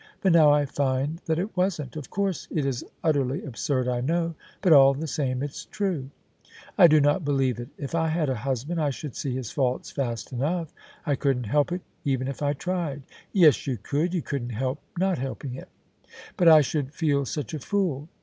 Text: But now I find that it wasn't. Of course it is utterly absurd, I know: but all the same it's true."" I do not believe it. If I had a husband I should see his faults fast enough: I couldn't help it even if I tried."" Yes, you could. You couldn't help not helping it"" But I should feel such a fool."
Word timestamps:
But 0.21 0.31
now 0.31 0.49
I 0.51 0.65
find 0.65 1.21
that 1.25 1.37
it 1.37 1.55
wasn't. 1.55 1.95
Of 1.95 2.09
course 2.09 2.47
it 2.49 2.65
is 2.65 2.83
utterly 3.03 3.43
absurd, 3.45 3.87
I 3.87 4.01
know: 4.01 4.33
but 4.63 4.73
all 4.73 4.95
the 4.95 5.05
same 5.05 5.43
it's 5.43 5.65
true."" 5.65 6.09
I 6.75 6.87
do 6.87 6.99
not 6.99 7.23
believe 7.23 7.59
it. 7.59 7.69
If 7.77 7.93
I 7.93 8.07
had 8.07 8.27
a 8.27 8.33
husband 8.41 8.81
I 8.81 8.89
should 8.89 9.15
see 9.15 9.35
his 9.35 9.51
faults 9.51 9.91
fast 9.91 10.33
enough: 10.33 10.73
I 11.05 11.13
couldn't 11.13 11.43
help 11.43 11.71
it 11.71 11.81
even 12.03 12.27
if 12.27 12.41
I 12.41 12.53
tried."" 12.53 13.03
Yes, 13.31 13.67
you 13.67 13.77
could. 13.77 14.15
You 14.15 14.23
couldn't 14.23 14.49
help 14.57 14.79
not 14.97 15.19
helping 15.19 15.53
it"" 15.53 15.69
But 16.35 16.47
I 16.47 16.61
should 16.61 16.95
feel 16.95 17.23
such 17.23 17.53
a 17.53 17.59
fool." 17.59 18.09